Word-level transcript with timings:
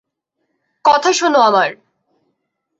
কথা 0.85 1.11
শোনো 1.13 1.39
আমার! 1.39 1.69